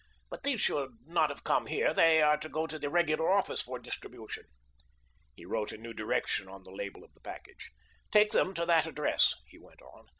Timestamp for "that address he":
8.65-9.59